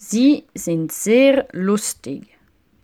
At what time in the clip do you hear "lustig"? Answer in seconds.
1.50-2.37